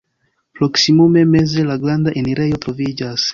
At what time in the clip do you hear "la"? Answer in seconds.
1.69-1.75